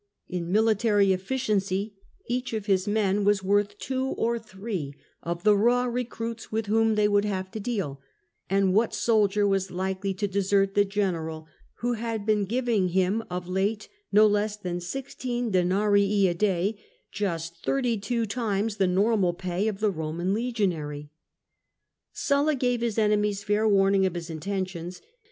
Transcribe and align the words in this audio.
In 0.27 0.51
military 0.51 1.13
efficiency 1.13 1.93
each 2.27 2.53
of 2.53 2.65
his 2.65 2.87
men 2.87 3.23
was 3.23 3.43
worth 3.43 3.77
two 3.77 4.05
or 4.17 4.39
three 4.39 4.95
of 5.21 5.43
the 5.43 5.55
raw 5.55 5.85
recruits 5.85 6.51
with 6.51 6.65
whom 6.65 6.95
they 6.95 7.07
would 7.07 7.23
have 7.23 7.51
to 7.51 7.59
deal; 7.59 8.01
and 8.49 8.73
what 8.73 8.95
soldier 8.95 9.45
was 9.47 9.69
likely 9.69 10.15
to 10.15 10.27
desert 10.27 10.73
the 10.73 10.85
general 10.85 11.47
who 11.81 11.93
had 11.93 12.25
been 12.25 12.45
giving 12.45 12.87
him 12.87 13.23
of 13.29 13.47
late 13.47 13.89
no 14.11 14.25
less 14.25 14.57
than 14.57 14.79
sixteen 14.81 15.51
denarii 15.51 16.25
a 16.27 16.33
day, 16.33 16.79
just 17.11 17.63
thirty 17.63 17.95
two 17.95 18.25
times 18.25 18.77
the 18.77 18.87
normal 18.87 19.33
pay 19.35 19.67
of 19.67 19.81
the 19.81 19.93
Eoman 19.93 20.33
legionary? 20.33 21.11
Sulla 22.11 22.55
gave 22.55 22.81
his 22.81 22.97
enemies 22.97 23.43
fair 23.43 23.67
warning 23.69 24.07
of 24.07 24.15
his 24.15 24.31
intentions. 24.31 24.99